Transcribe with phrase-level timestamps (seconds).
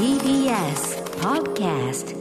[0.00, 2.16] TBS Podcast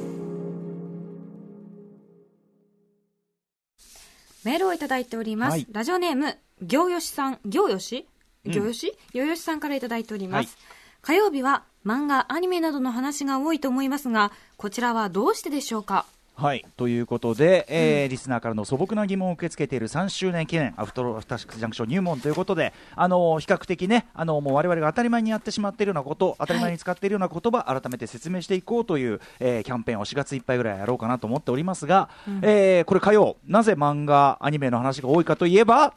[4.44, 5.52] メールをいただいております。
[5.52, 5.68] はい。
[5.72, 8.06] ラジオネーム、行吉さん、行吉？
[8.44, 10.48] 行吉、行吉さんからいただいております。
[10.48, 10.56] はい。
[11.04, 16.06] 火曜日は漫画、アニメなどの話が多いと思いますが、こちらはどうしてでしょうか？
[16.40, 16.66] はい。
[16.78, 32.10] ということで、えーリスナーからの素朴な疑問を受け付けている3周年記念アフトロアフターシックスジャンクション入門ということで、あの比較的ね、あのもう我々が当たり前にやってしまっているようなこと、当たり前に使っているような言葉、改めて説明していこうという、えーキャンペーンを4月いっぱいぐらいやろうかなと思っておりますが、
[32.42, 35.94] えーこれ火曜、なぜ漫画、アニメの話が多いかといえば、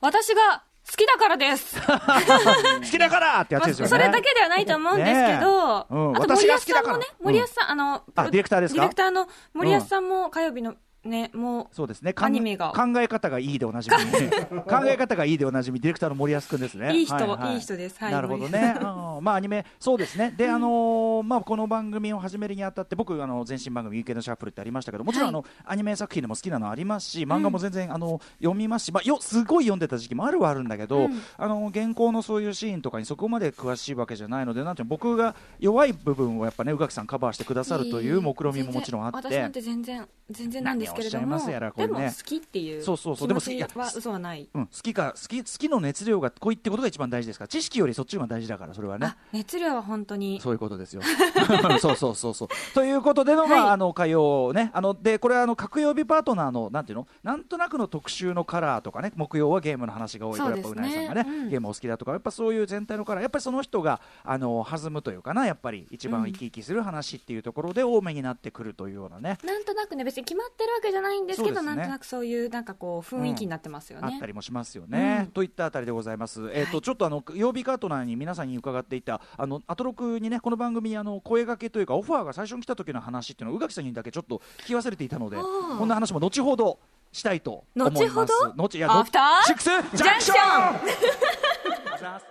[0.00, 1.76] 私が好きだからです。
[1.84, 3.88] 好きだからってやつですよね。
[3.90, 8.80] それだけではないと思うんですけど、うんあと私森保さんもね、森保さん、あの、あディレクターですか？
[8.80, 10.74] ディレクターの森保さんも火曜日の
[11.04, 12.12] ね、もう、そうですね。
[12.16, 12.72] アニメが。
[12.72, 13.96] 考え方がいいでおなじみ、
[14.62, 16.92] 考え方がいいでおなじみ、ディレクターの森保君ですね。
[16.94, 17.56] いい人ははい。
[17.58, 17.98] い人です。
[18.00, 18.12] はい。
[18.12, 18.74] なるほどね。
[18.80, 19.24] うん。
[19.24, 20.32] まあアニメそうですね。
[20.36, 31.20] で、あのーまあこの番組を始めるにあたって僕あの前身番組 UK のシャッフルってありましたけど、もちろんあの、アニメ作品でも好きなのありますし、漫画も全然、あの読みますし、まあよすごい読んでた時期もあるはあるんだけど、うん。
[31.36, 39.16] あの原稿のそういうシーンとかにそこまで詳しいわけじゃないので、なんていうの僕が弱い部分をやっぱね宇垣さんカバーしてくださるという目論見みももちろんあって。
[39.16, 44.48] 私なんて全然、全然なんですけれども、何をおっしゃいますやらこれねでも好きっていうそうそうそう気持ちでも好きは嘘はない。
[44.52, 47.44] うん、好きか好き好きの熱量が濃いってことが一番大事ですか？
[47.44, 50.40] ら知識よりそっちが大事だからそれはねあ、熱量は本当に。
[50.40, 51.02] そういうことですよ。
[51.80, 52.48] そうそうそうそう。
[52.74, 69.38] ということでの、まあ、はいあの火曜ね、あのでこれはあの各曜日パートナーのなんていうの、なんとなくの特集のカラーとかね、木曜はゲームの話が多いからやっぱそうなぎさんがね、うんゲームお好きだとか、やっぱそういう全体のカラー、やっぱりその人があの弾むというかな、やっぱり一番生き生きする話っていうところで多めになってくるというようなね。
[69.44, 74.08] なんとなくね、別に決まってるわけじゃないんですけど、ねなんとなくそういう、なんかこう、雰囲気になってますよね。
[74.12, 75.22] あったりもしますよね。
[75.26, 76.50] うんといったあたりでございます。
[76.52, 86.78] えっ、と、はいちょっとあの曜日カートナーに皆さんに伺っていたあのアトロクにねこの番組にあの声掛けというかオファーが最初に来た時の話っていうのを宇垣さんにだけちょっと聞き忘れていたので、こんな話も後ほど
[87.12, 88.04] したいと思います。
[88.04, 90.02] 後ほど後いやアフターシックスジャンクション。
[90.02, 92.26] ジャンクションありがとうございます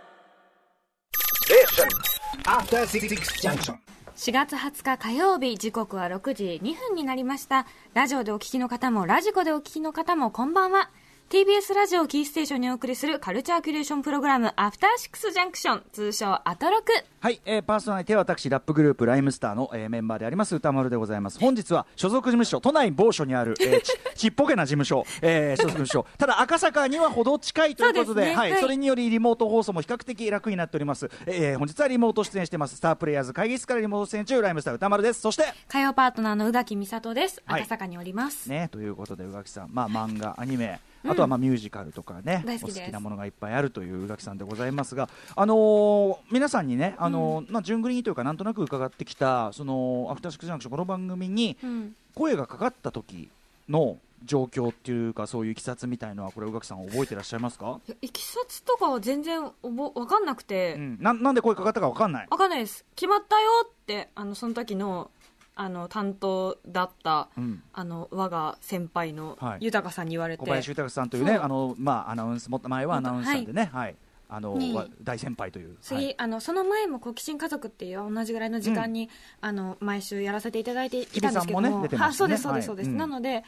[2.46, 3.08] After Six
[3.42, 3.97] Junction.
[4.18, 7.68] 4月20日火曜日、時刻は6時2分になりました。
[7.94, 10.90] ラジオでお聞きの方も、ラジコでお聞きの方も、こんばんは。
[11.30, 16.94] TBS ラジオをキーステーションにお送りするカルチャーキュレーションプログラム、アフターシックスジャンクション、通称アトロク。
[17.20, 21.38] はい、えーパーソナリティは私ラップグループライムスターの、えーメンバーであります歌丸でございます。
[21.38, 26.06] 本日は所属事務所都内某所にある、えーち ちっぽけな事務所、えー所属事務所。
[26.18, 28.52] ただ赤坂には程近いということではい、ですね。
[28.54, 32.78] はいそれによりリモート放送も比較的楽になっております、えー本日はリモート出演してます。
[32.78, 35.20] スタープレイヤーズ会議室からリモート出演中ライムスター歌丸です。
[35.20, 37.44] そして火曜パートナーの宇垣美里です。
[37.46, 37.62] はい。
[37.64, 38.50] 赤坂におります。
[38.50, 40.80] ね、ということで宇垣さん、まあ、漫画、アニメ、
[41.10, 51.96] あとはまあミュージカルとかね、お好きなものがいっぱいあるという宇垣さんでございますが、あのー皆さんにね、あのーまあ、順繰りにというか、なんとなく伺ってきた、そのアフターシックスジャンクション、この番組にうん。
[52.16, 53.30] 声がかかった時
[53.70, 62.28] の状況っていうか、そういういきさつみたいのは、これ、宇垣さん、覚えてらっしゃいますか、いきさつとかは全然おぼわかんなくて、うん、ななんで声かかったか分かんない。
[62.30, 62.86] わかんないです。
[62.96, 65.12] 決まったよって、あの、その時の、
[65.60, 67.64] あの、担当だった、うん。
[67.74, 69.66] あの、我が先輩のはい。
[69.66, 73.96] 豊さんに言われて、小林豊さんというね、あのまあ、アナウンス、も前はアナウンサーでね、はい。
[74.30, 75.78] あのにわ大先輩という。
[75.82, 76.16] 次、はい。
[76.18, 79.10] あのその前も好奇心家族っていう同じぐらいの時間に、
[79.42, 81.88] あの毎週やらせていただいていたんですけども。
[82.12, 82.98] そうですそうですそうです、はいうん。
[82.98, 83.44] なので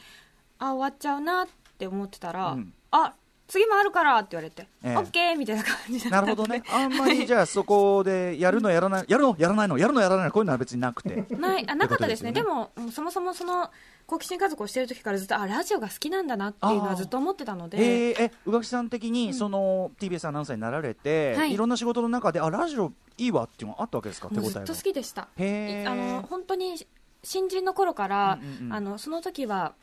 [0.58, 1.48] あ終わっちゃうなっ
[1.78, 2.72] て思ってたら、うん。
[2.92, 3.14] あ
[3.50, 4.96] 次もあるからって言われて、ええ。
[4.96, 6.62] オッケーみたいな感じなるほどね。
[6.70, 11.26] あんまりじゃあそこでやるのやらない、やるのやらないの、やるのやらないの、こういうのは別になくて。
[11.36, 11.68] ない。
[11.68, 12.30] あなかったですね。
[12.30, 13.70] ってこでもそもそもその
[14.06, 21.52] 好奇心家族をしてる時からずっとあラジオが好きなんだなっていうのはずっと思ってたので、えー、え、宇垣さん的に、その TBS アナウンサーになられて、はい。
[21.52, 25.22] い、ろんな仕事の中で、あ、ラジオいいわっていうのがあったわけですか、手応えずっと好きでした。
[25.22, 26.76] あの本当に
[27.22, 28.72] 新人の頃から、うんうんうん。
[28.72, 29.74] あのその時は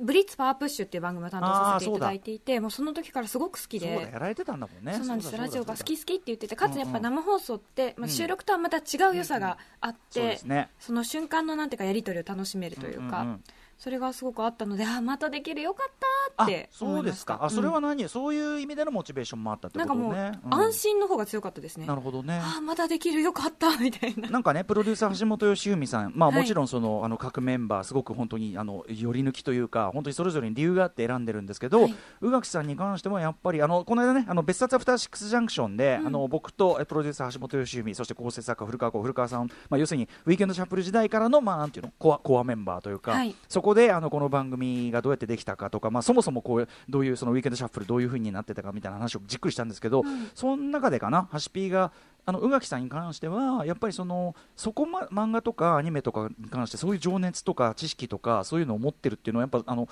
[0.00, 4.94] ブリッツパワープッシュっていう番組を担当させていただいていてもうその時からすごく好きそうやられてたんだもんね。
[4.94, 5.32] そうなんです。
[5.32, 8.80] だラジオが好き好きって言っててかつやっぱ生放送って、まあ、収録とはまた違
[9.12, 10.70] う良さがあって、そうですね。
[10.78, 13.44] その瞬間のなんていうかやり取りを楽しめるというか、うんうんうん
[13.82, 15.92] それがすごくあったのであまたできるよかっ
[16.36, 17.40] たあって思そいうですか。
[17.42, 20.38] あ、それはうん何、そういう意味でのモチベーションもあったってことなんかもう、ね。
[20.44, 20.54] うん。
[20.54, 21.86] 安心の方が強かったですね。
[21.86, 22.40] なるほどね。
[22.40, 24.30] あまたできるよかったみたいな。
[24.30, 26.38] なんかね、プロデューサー橋本良文さん、まあ、はい。
[26.38, 31.94] もちろんその、あの各メンバー、すごく本当にあの寄り抜きというか、本当にそれぞれに理由があって選んでるんですけど、はい。
[32.20, 43.34] 宇垣さんに関してもやっぱり、あのこの間ね、あの別冊アフターシックスジャンクションで、あの僕とえプロデューサー橋本良文、そして構成作家、古川子、古川さん、まあ、要するにウィークエンドシャッフル時代からの、まあ、なんていうのコア、コアメンバーというか、はい。
[43.48, 50.02] そこであのこの番組がどうやってできたかとか、まあ、そもそもこうどういうそのウィークエンドシャッフル、どういうふうになってたかみたいな話をじっくりしたんですけど、
[50.34, 51.92] その中でかな、ハシピーが
[52.24, 59.88] あの宇垣さんに関してはやっぱりそのそこ、ま、漫画とかアニメとかに関してそういう情熱とか知識とかそういうのを持ってるっていうのはやっぱあの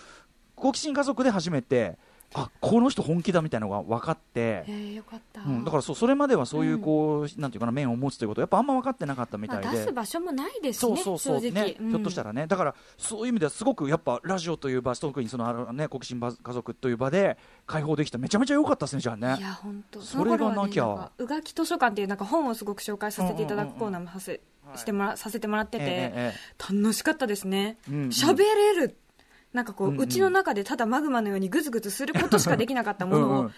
[0.55, 1.99] 好奇心家族で初めて
[2.33, 4.41] あこの人本気だみたいなのが分かって。
[4.41, 4.65] へ。
[4.69, 11.91] えよかった、うん、だからそうそれまではそういうこう、なんていうかな面を持つということやっぱあんま分かってなかったみたいで、まあ、出す場所もないですねそうそうそう、ねうん。
[11.91, 12.47] ひょっとしたらね。
[12.47, 17.37] だからそういう意味ではすごくやっぱラジオという場特にそのあのね好奇心家族という場で
[17.67, 19.37] 解放できためちゃめちゃ良かったですねじゃあね。
[19.39, 20.87] いや本当それがなきゃ。
[20.87, 24.41] ねんかうがき図書館っていうなんか本をすごく紹介させていただくコーナーもはせ、
[24.77, 26.73] してもらさせてもらってて、ええええ。
[26.73, 27.79] 楽しかったですね。
[27.89, 28.09] うんうん。
[28.09, 28.97] 喋、れる
[29.53, 30.01] なんかこう、うんうん。
[30.03, 33.53] うちの中でただマグマのようにグズグズすることしかできなかったものをうんうん。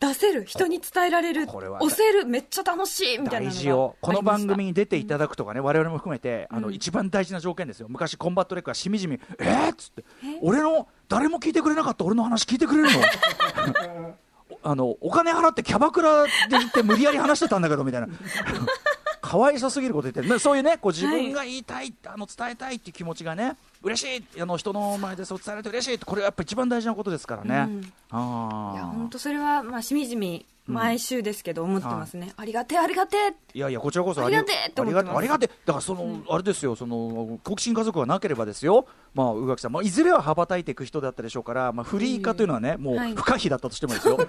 [0.00, 1.82] 出せる人に伝えられるこれは。
[1.82, 7.86] 押せるめっちゃ楽しいみたいなこの番組にに出ていただくとかね、我々も含めてあの、うん一番大事な条件ですよ。
[7.90, 9.72] 昔コンバットレックはしみじみえー？
[9.72, 10.04] っつって。
[10.24, 10.38] え？
[10.40, 12.04] 俺の誰も聞いてくれなかった。
[12.06, 14.14] 俺の話聞いてくれるの？
[14.62, 18.08] あのお金払ってキャバクラで行って無理やり話してたんだけどみたいな。
[19.20, 27.92] 可愛さすぎること言ってそういうねこう自分が言いたい、あの伝えたいっていう気持ちがね嬉しいあの人の前でそう伝えられて嬉しいこれはやっぱ一番大事なことですからね、うん。
[28.10, 35.18] あいやあ本当それはまあしみじみ毎週ですけど思ってますね、ありがてえありがてえいやいや、こちらこそありがてえってありがてます。
[35.18, 35.48] ありがてえ。
[35.66, 43.14] だからその、あれですよ、その好奇心家族がなければですよ、まあ、宇垣さん、まあ、いずれは羽ばたいていく人だったでしょうから、まあ、フリー化というのはね、もうはい。
[43.14, 44.26] 不可避だったとしてもですよ、ふ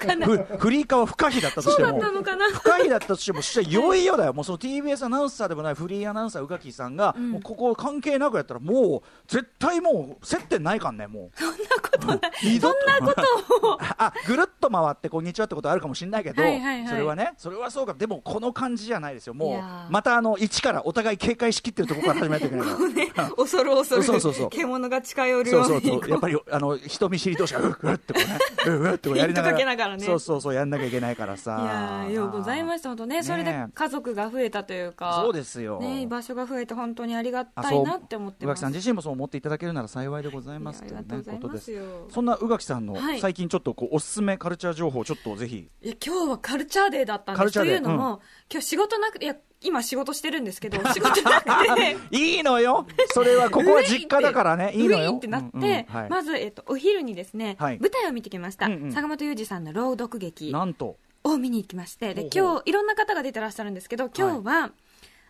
[0.57, 2.00] フリー化は不可避だったとしても。
[2.01, 11.39] 不可避だったとしても、そしたらいよいよだよ、もうその TBS アナウンサーでもないフリーアナウンサー、宇垣さんが、もうここ関係なくやったら、もう絶対もう接点ないかんね、もう。
[11.39, 12.60] そんなことない。
[12.60, 13.22] そんなこ
[13.62, 13.78] とを。
[13.98, 19.57] あぐるっと回って、こんにちはってことあるかもしれないけど、それはね、それはそうか、でもこの感じじゃないですよ、いも
[19.89, 22.63] う、またあの一からお互い警戒しきってるところから始めないといけな
[23.04, 23.31] いから。
[23.36, 26.09] 恐る恐る そうそうそう獣が近寄るそうそうようにそう。
[26.09, 28.19] やっぱりあの人見知り同士がうっうってこ
[28.65, 28.75] うね。
[28.77, 29.65] うっうってこうやりながら。
[29.65, 30.03] ながらね。
[30.06, 31.59] そうそうそうやんなきゃいけないからさ。
[31.62, 32.89] いやーようございました。
[32.89, 35.79] 本当ねそれで家族が増えたというかそうですよ。
[35.79, 42.07] ね居場所が増えて本当にありがたいなって思って宇垣さん自身もそう思っていただけるなら幸いでございますというねりがとうございことですますよ。
[42.09, 43.19] そんな宇垣さんのはい。
[43.19, 45.69] 最近ちょっとこうおすすめカルチャー情報をちょっとぜひ。
[45.81, 47.38] いや今日はカルチャーデーだったんです。
[47.38, 47.75] とカルチャーデー。
[47.75, 48.21] いうのも、
[48.51, 51.98] 今日仕事なくていや今仕事してるんですけど 仕事なくて。
[52.12, 52.88] いいのよ。
[53.13, 54.74] それはここは実家だからね。
[54.74, 55.16] いいのよ。
[55.18, 57.80] ってなって、まず、えっと、お昼にですね、はい。
[57.80, 60.98] 舞台を見てきました、坂本裕二さんの朗読劇なんと。
[61.24, 64.72] を見に行きましてで今日いろんな方が出てらっしゃるんですけど今日は、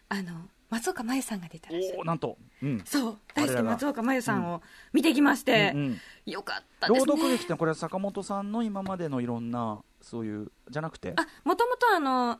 [0.07, 2.37] あの松岡茉優さんが出てらっしゃるおおなんと。
[2.63, 2.81] うん。
[2.85, 3.17] そう。
[3.35, 4.61] 大好き松岡茉優さんを
[4.93, 7.05] 見てきまして、うんうんよかったですね。
[7.05, 11.13] 朗読劇ってこれは坂本さんの今までのいろんなそういうじゃなくて？
[11.17, 12.39] あもともとあの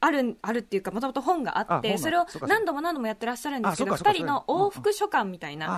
[0.00, 5.76] あるあるっていうかもともと本があってそれを何度も何度もやってらっしゃるんですけどあそうかそうか2人の往復書簡みたいな、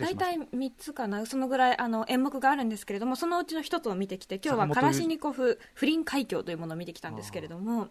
[0.00, 7.88] 大体3つかなそのぐらいあの演目があるんですけれどもそのうちの1つを見てきて今日はカラシニコフ不倫海峡というものを見てきたんですけれども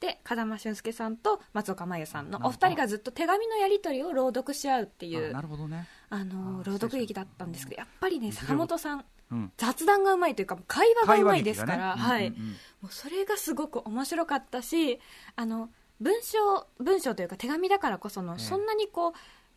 [0.00, 5.86] で風間俊介さんと松岡茉優さんのお二人がずっと手紙のやり取りを朗読し合うっていあうなるほどね。
[6.10, 9.04] あのあ朗読劇だったんですけどやっぱりね坂本さん
[9.56, 12.02] 雑談がうまいというか会話がうまいですから、ね。
[12.02, 12.48] はい、うんうんうん。
[12.50, 15.00] もうそれがすごく面白かったし
[15.36, 15.70] あの
[16.00, 18.42] 文章文章というか手紙だからこその、ええ。
[18.42, 19.12] そんなにこう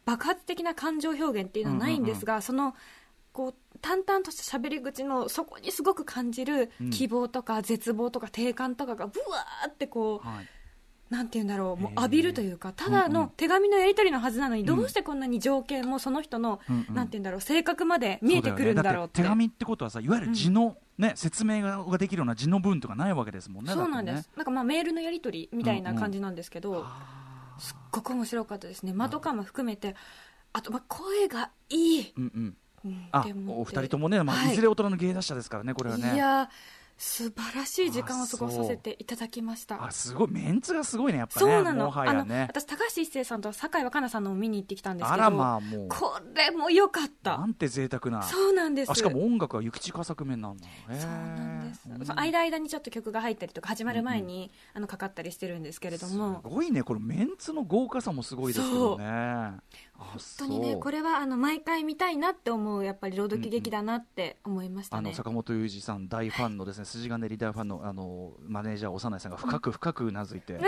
[0.06, 2.76] 爆発的な感情表現っていうのはないんですが、その
[3.34, 6.90] こう淡々とした喋り口のそこにすごく感じるうん。
[6.92, 10.48] 希望とか絶望とか定感とかがぶわーってこう、はい
[11.10, 16.60] なんて言うんだろうもう浴びるというかただの手紙のやり取りのはずなのに、どうしてこんなに条件もその人の、
[16.92, 19.22] なんて言うんだろう性格まで見えてくるんだろうって。
[19.22, 28.94] 手紙ってことはさいわゆる字の、ね説明がができるような字の文とかないわけですもんねそうなんです、なんかまあメールのやり取りみたいな感じなんですけど、あすっごく面白かったですね。
[28.94, 29.96] 間とかも含めて
[30.54, 32.58] あとまあ声がいい、ーうんうん。
[32.86, 34.54] うんあお二人ともね、まあはい。
[34.54, 36.14] い、ずれ大人の芸達者ですからねこれはね。
[36.14, 36.50] いや
[36.98, 39.84] 素晴らしい時間を過ごさせていただきました。
[39.84, 45.88] あすごいメンツがすごいねやっぱねそうなの,、もはあの私高橋一生さんと酒井若菜さんのを見に行ってきたんですけどあらまあもう。
[45.90, 47.38] これも良かった。
[47.38, 48.24] なんて贅沢な。
[48.24, 48.92] そうなんです。
[48.92, 51.16] あしかも音楽は諭吉佳作面なんだそうな
[51.64, 52.06] んです、うん。
[52.06, 56.42] その間間にちょっと曲が入ったりとか始まる前に、あのかかったりしてるんですけれども。
[56.44, 59.62] すごいねこれメンツの豪華さもすごいですけどねあ
[59.98, 70.60] 本当にねこれはあの毎回見たいなって思うやっぱり朗読劇だなって思いましたね、あの坂本裕二さん大ファンのですね筋金リーダーファンのあのマネージャー長内さんが深く深くうなずいて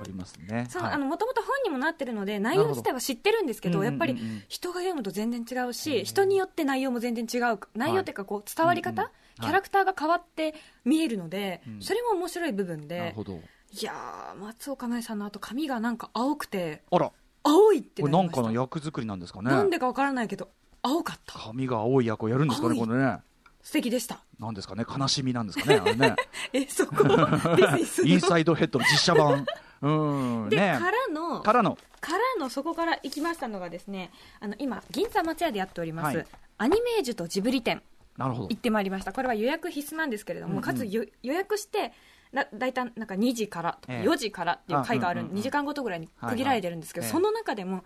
[0.00, 0.66] おりますね。
[0.70, 0.92] そうはい。
[0.92, 4.24] あのもともと本にもなってるので内容自体は知ってるんですけどどやっぱりうんうん。
[4.24, 10.54] うんうん人が読むと全然違うし人によって内容も全然違う内容っていうかこう伝わり方、うんうんキャラクターが変わって
[10.84, 11.80] 見えるので、うん。
[11.82, 13.14] それも面白い部分で。
[13.80, 17.10] いやー松岡茉優さんのあと髪がなんか青くてあら、
[17.44, 19.50] 青いってこれなんかの役作りなんですかね。
[19.50, 20.48] なんでかわからないけど
[20.82, 21.38] 青かった。
[21.38, 23.18] 髪が青い役をやるんですかね、これね。
[23.62, 24.20] 素敵でした。
[24.38, 26.16] なんですかね悲しみなんですかねあれね。
[26.52, 26.94] えそこ
[28.04, 29.46] インサイドヘッドの実写版。
[29.82, 30.78] うんで、ね。
[30.78, 31.78] からのからの。
[32.00, 36.26] からのそこから行きましたのがですねあの今銀座松屋でやっております、はい。
[36.58, 37.82] アニメージュとジブリ店
[38.16, 38.48] なるほど。
[38.48, 39.12] 行ってまいりました。
[39.12, 40.62] これは予約必須なんですけれども、うんうん。
[40.62, 41.92] かつよ予約して
[42.34, 44.08] だ大体なんか2時からとかええ。
[44.08, 45.40] 4時からっていう回がある、あうんうんうん。
[45.40, 47.84] 2時間ごとぐらいに区切られてるんですけど、その中でも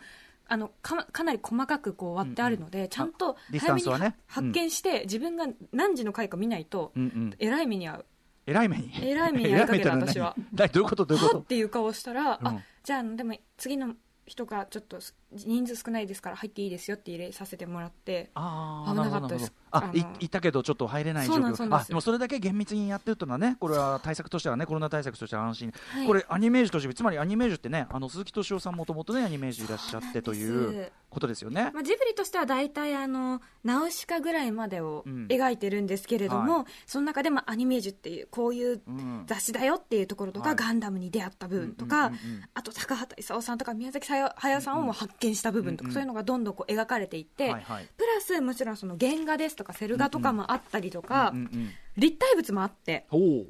[0.48, 3.88] あのかかなり細かくこう割ってあるので、ちゃんと早めに
[4.28, 6.92] 発見して、自分が何時の回か見ないと、
[7.38, 8.06] えらい目に遭う。
[8.46, 8.92] えらい目に。
[9.02, 10.36] えらい目に遭いかけた私は。
[10.52, 11.36] 何どういうことどういうこと？
[11.38, 12.46] はっていう顔したら、うん。
[12.46, 13.94] あじゃあでも次の
[14.26, 14.98] 人がちょっと
[15.32, 18.30] 人数少ないですから入っていいですよって入れさせてもらって。
[18.34, 19.52] ああ危なかったです。
[19.70, 21.74] あいいたけどちょっと入れない状況。
[21.74, 26.06] あでもそれだけ厳密にやってるというのはねこれは対策としてはね コロナ対策としては安心、はい。
[26.06, 31.70] これアニメージュとしてつまりアニメージュってねあの鈴木敏夫さんもともとねアニメージュいらっしゃってといそうことですよね。
[31.72, 35.26] まあ、ジブリとしては大体あのナウシカぐらいまでをうん。
[35.26, 39.24] 描いてるんですけれども、はその中でもアニメージュっていうこういううん。
[39.26, 40.56] 雑誌だよっていうところとか、はい。
[40.56, 42.42] ガンダムに出会った部分とか、うんうんうんうん。
[42.54, 47.88] あと高畑勲さんとか宮崎駿さんをもう発見した部分とか、そういうのがどんどんこう描かれていって、はいはい。
[47.96, 53.46] プラスもちろんその原画ですとかセル画とかもあったりとか、うんうん立体物もあってほう。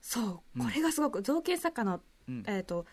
[0.00, 0.20] そ
[0.54, 0.64] ううん。
[0.64, 2.44] これがすごく造形作家の、うん。
[2.46, 2.86] えー、と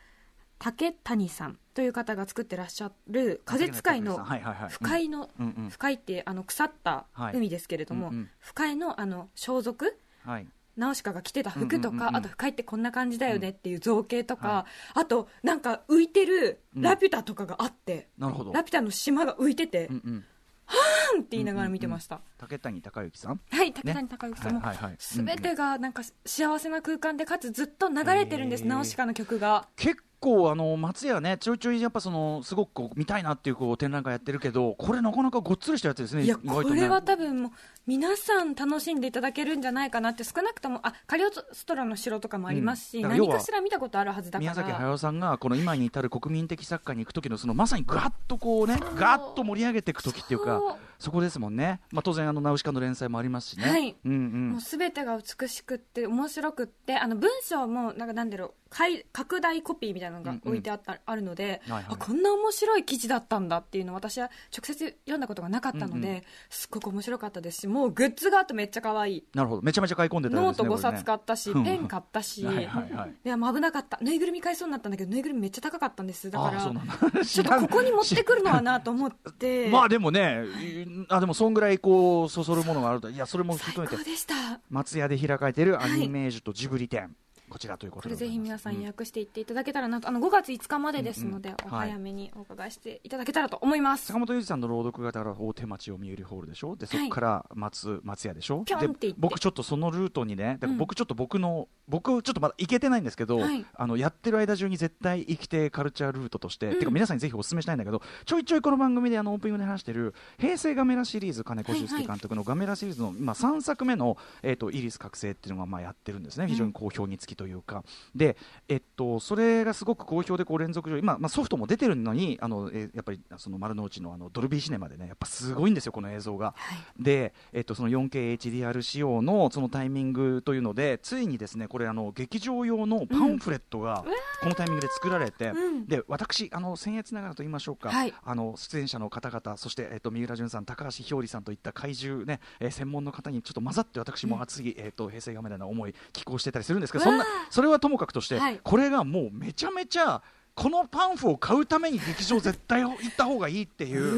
[0.57, 4.69] 竹谷さんという方が作ってらっしゃる風使いのはいはいはい。
[4.69, 5.29] 不快の、
[5.69, 7.35] 不快ってあの腐ったはい。
[7.35, 8.29] 海ですけれども、うんうん。
[8.39, 9.85] 不快のあの装束
[10.25, 10.47] はい
[10.79, 12.07] ナウシカが着てた服とか、うんうんうん。
[12.09, 18.53] うんあと不快ってこんな感じだよねっていう造形とか、あとなんか浮いてるラピュタとかがあって、なるほど。
[18.53, 20.25] ラピュタの島が浮いてて、うんうん。
[20.65, 23.39] パンって言いながら見てました、竹谷隆之さん？
[23.49, 24.95] はい竹谷隆之さんも、はいはいはい。
[24.99, 28.69] 全てがなんか幸せな空間でかつずっと流れてるんです、へー。
[28.69, 29.67] ナウシカの曲が。
[29.75, 37.51] 結構あの松屋ねちょいちょいやっぱそのすごくこう見たいなっていうこう展覧会やってるけどこれなかなかごっつりしたやつですねいやこれは多分もう
[37.87, 43.03] 皆さん楽しんでいただけるんじゃないかなって少なくともあカリオストロの城とかもありますし、うん。
[43.03, 44.51] だか何かしら見たことあるはずだから。
[44.51, 53.95] 宮崎駿さんがこの今に至る国民的作家に行く時のそのまさにガッとこうねガッと盛り上げていく時っていうかそこですもんね、まあ、当然あのナウシカの連載もありますしね、はい。
[54.03, 54.51] うんうん。
[54.51, 61.85] もう全てが美しくって面白くってあの文章もなんかなんだろうかい拡大コピーみたいなのが置いてあった、あるので、はいはい。
[61.89, 66.23] あこんな面白い記事だったんだっていうのを私は直接読んだことがなかったので、うんうん。
[66.49, 69.23] すっごく面白かったですしもうグッズがあってめっちゃ可愛い。
[69.33, 69.61] なるほど。
[69.61, 70.75] めちゃめちゃ買い込んでたようノートですね。
[70.75, 73.13] 5冊買ったし、ねペン買ったし、はいはいはい。
[73.25, 73.97] いやもう危なかった。
[74.01, 76.29] ぬいぐるみ買いそうになったんだけどぬいぐるみめっちゃ高かったんです。
[76.29, 79.69] だからちょっとここに持ってくるのはなと思って。
[79.71, 80.43] まあでもね
[81.09, 83.09] あでもそんぐらいこうそそるものがあると。
[83.09, 84.59] いやそれも最含めて高でした。
[84.69, 87.15] 松屋で開かれているアニメージュとジブリ展、
[87.49, 91.73] こちらということでぜひ皆さん予約していっていただけたらなと、あの5月5日までですので、うんうん。
[91.73, 94.07] お早めにお伺いしていただけたらと思います。
[94.07, 96.75] 坂本裕二さんの朗読がだから大手町を見えるホールでしょ？
[96.75, 98.63] でそこから松,、松屋でしょ？
[98.65, 100.77] で僕ちょっとそのルートにねだからうん。
[100.77, 103.65] 僕ちょっと僕の、僕ちょっとまだ行けてないんですけど、はい。
[103.73, 106.79] あのやってる間中に絶対生きてカルチャールートとして、うん。
[106.79, 116.47] てか皆さんにぜひお勧めしたいんだけどちょいちょいこの番組であのオープニングで話してる平成ガメラシリーズ金子修介監督のガメラシリーズの今3作目の、えー、とイリス覚醒っていうのがまあやってるんですね。
[116.47, 118.35] 非常に好評につきというか、で、
[118.67, 126.53] えっと、それがすごく好評でこう連続上今、まあ、ソフトも出てるのにあの、えーやっぱりその丸の内のあのドルビーシネマでねやっぱすごいんですよこの映像が。
[126.99, 134.03] で、えっと、その 4KHDR 仕様のそのタイミングというのでついにですねこれあの劇場用のパンフレットが
[134.41, 135.85] このタイミングで作られて、うん。
[135.85, 138.13] で私あの僭越ながらと言いましょうか、はい。
[138.21, 148.59] あの出演者の方々そして、えっと、三浦淳さん高橋ひょうりさんといった怪獣ね、えー専門の方にちょっと混ざって私も熱い、えっと平成ガメラの思い寄稿してたりするんですけどそんなそれはともかくとして、はい。
[148.63, 150.21] これがもうめちゃめちゃ
[150.59, 154.17] このパンフを買うために劇場絶対行った方がいいっていう。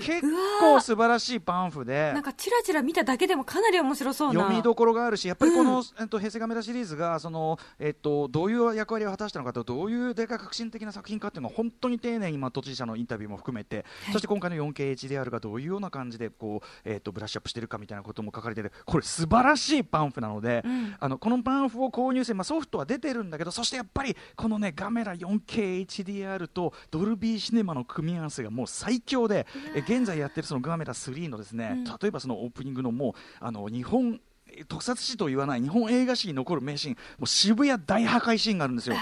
[0.00, 0.22] 結
[0.58, 2.10] 構素晴らしいパンフで。
[2.12, 4.40] なんかチラチラ見ただけでもかなり面白そうな。
[4.40, 5.84] 読みどころがあるし、やっぱりこの、うん。
[6.00, 25.14] えっと、平成ガメラシリーズがその、えっと、どういう役割を果たしたのかと、どういうでかい革新的な作品かっていうのを本当に丁寧に、まあ、都知事者のインタビューも含めて、そして今回の 4KHDR がどういうような感じでこう、えっと、ブラッシュアップしてるかみたいなことも書かれてる、これ、素晴らしいパンフなので、うんあのこのパンフを購入して、まあ、ソフトは出てるんだけど、そしてやっぱりこのね、ガメラ
[25.60, 31.84] 4KHDR とドルビーシネマの組み合わせがもう最強で、え現在やってるそのガメラ3のですね、うん。
[31.84, 34.20] 例えばそのオープニングのもうあの日本
[34.52, 38.96] え特撮史と言わない日本映画史に残る名シーンもう渋谷大破壊シーンがあるんですよ。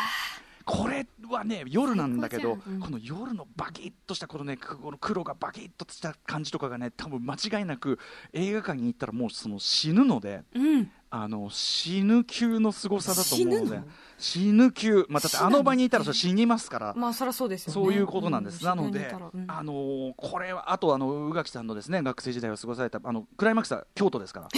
[0.65, 2.81] これはね夜なんだけどうん。
[2.81, 7.99] この夜のバキッとしたこのねくこの黒がバキッとした感じとかがね多分間違いなく
[8.35, 10.91] 映画館に行ったらもうその死ぬのでうん。
[11.11, 13.81] あの死ぬ級の凄さだと思うので
[14.19, 14.63] 死ぬの？
[14.67, 16.95] 死ぬ級、まあ、だってあの場にいたら死にますから。
[16.97, 17.75] まあそりゃそうですよね。
[17.75, 18.63] そういうことなんです。
[18.63, 19.45] うなのでうん。
[19.49, 24.49] あのーこれは、あと、あの、宇垣さんのですね、学生時代を過ごされた、あの、クライマックスは京都ですから。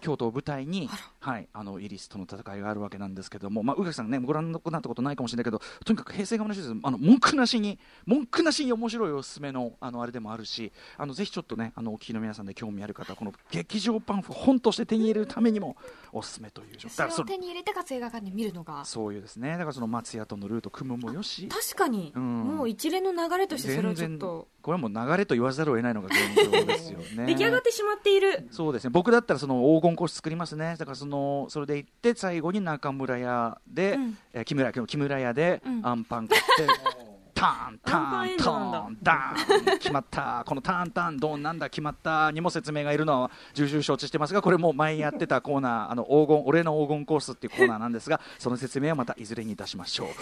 [0.00, 0.88] 京都を舞台に、
[1.24, 6.80] はい、あのイリスとの戦いがあるわけなんですけども、まあ、宇垣さんね、ご覧になったことないかもしれないけど、とにかく平成が面白いです。
[6.82, 15.76] あの文句なしに、文句なしに面白いおすすめの、あのあれでもあるし、あのぜひちょっとね、あのお聞きの皆さんで興味ある方、この劇場パンフ本として手に入れるためにも
[16.12, 17.10] おすすめという状態。
[17.10, 21.48] それを手に入れてかつ映画館で見るのがそういうですね、だからその松屋とのルート組むもよし。
[21.48, 27.26] 確かに、うんもう一連の流れとしてそれをちょっとこれはもう流れと言わざるを得ないのが現状ですよね。
[27.32, 31.13] 出来上がってしまっているそうですね僕だったらその黄金コース作りますねだからその
[31.48, 34.18] それで行って最後に中村屋で、うん。
[34.32, 35.80] えー木村屋木村屋でうん。
[35.86, 36.66] アンパン買って、
[37.34, 38.78] ターンターンタドなんだ。
[38.86, 40.42] ーンダーン決まった。
[40.46, 50.08] このターンターンドンなんだ決まったにも説明がいるのは重々承知してますがこれも前やってたコーナーあの黄金俺の黄金コースっていうコーナーなんですが その説明はまたいずれにいたしましょう。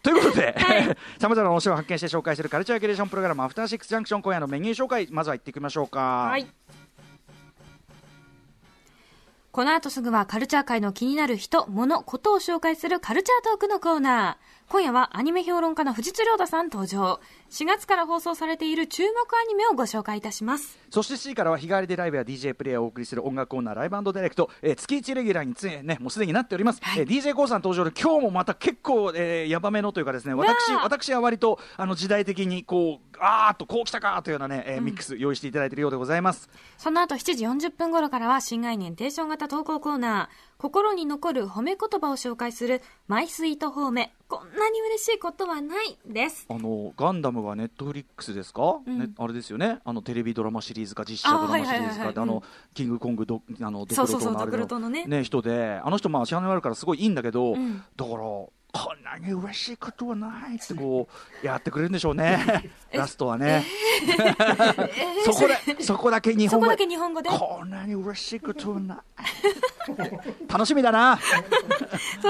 [0.00, 0.54] ということで、
[1.18, 6.28] さまざまな面白いを発見して紹介するカルチャーキュレーションプログラム、アフターシックスジャンクション、今夜のメニュー紹介、まずは行っていきましょうか。
[6.30, 6.46] はい
[9.58, 14.57] この後すぐはカルチャー界の気になる人、物、ことを紹介するカルチャートークのコーナー。
[14.70, 17.20] 今夜はアニメ評論家の藤津亮太さん登場。
[17.48, 20.78] 4月から放送されている注目アニメをご紹介いたします。
[20.90, 40.48] そして C からは日替わりでライブや DJ プレイヤーをお送りする音楽コーナーライブディレクト、えー月1レギュラーについねもうすでになっております、はいえー DJ コーさん登場で今日もまた結構、えー、ヤバめのというかですね私私は割とあの時代的にこうあーっとこうきたかというようなね、えーミックス用意していただいているようでございますその後7時40分頃からは新概念提唱型投稿コーナー。
[40.58, 44.12] 心に残る褒め言葉を紹介するマイスイート褒め。
[44.28, 46.44] こんなに嬉しいことはないです。
[46.50, 48.98] あのガンダムがネットフリックスですか、うん。
[48.98, 49.78] ね、あれですよね？
[49.86, 52.42] あのテレビドラマシリーズか実写ドラマシリーズかであの
[52.74, 55.06] キングコングドあのドクロそうそうそうトのあれのね。
[55.06, 57.82] ね人であの人まあ支払いあるからすごいいいんだけど、うん。
[57.96, 58.18] だから
[58.72, 61.08] こんなに嬉しいことはないってこ
[61.42, 62.70] うやってくれるんでしょうね。
[62.92, 63.64] ラストはね、
[65.24, 67.30] そこでそこだけ日本語そこだけ日本語で？
[67.30, 68.98] こんなに嬉しいことはない。
[70.48, 71.18] 楽しみだな。
[71.20, 71.26] そ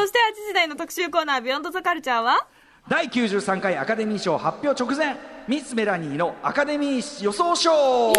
[0.06, 2.46] して8時台の特集コーナー、ビヨンドザカルチャーは
[2.88, 5.16] 第93回アカデミー賞発表直前
[5.48, 8.12] ミス・メラニーのアカデミー予想賞よ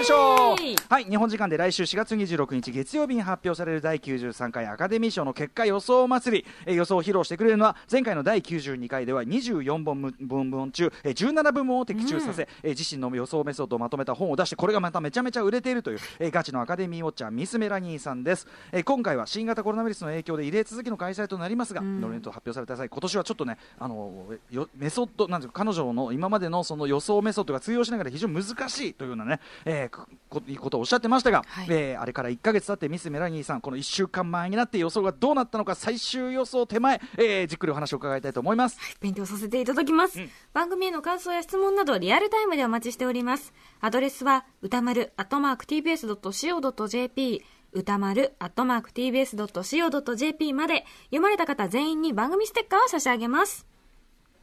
[0.00, 0.54] いしょ。
[0.88, 31.66] はい日本時間で来週4月26日月曜日に発表される第93回アカデミー賞の結果予想祭りえー予想を披露してくれるのは前回の第92回では24本部部門中えー17部門を的中させ、えー自身の予想メソッドをまとめた本を出してこれがまためちゃめちゃ売れているという、えーガチのアカデミーウォッチャーミス・メラニーさんです、えー今回は新型コロナウイルスの影響で異例続きの開催となりますが、ノミネート発表された際今年はちょっとねあのよメソッドなんていうか彼女の今までのその予想メソッドが通用しながら非常に難しいというようなね、えーここいうことをおっしゃってましたが、はい。
[31.68, 38.78] えーあれから1か月経ってミス・メラニーさんこの1週間前になって予想がどうなったのか最終予想手前、えーじっくりお話を伺いたいと思います。
[39.00, 40.20] 勉強させていただきます、
[40.52, 43.52] 番組への感想や質問などリアルタイムでお待ちしております。
[43.80, 47.42] アドレスは歌丸アットマーク TBS.CO.JP
[47.72, 53.64] 歌丸アットマーク TBS.CO.JP まで読まれた方全員に番組ステッカーを差し上げます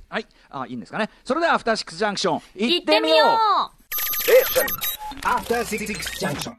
[0.09, 1.09] はい、あいいんですかね。
[1.23, 3.29] それではアフターシックスジャンクション行ってみよう
[5.23, 5.85] After Six
[6.19, 6.53] Junction.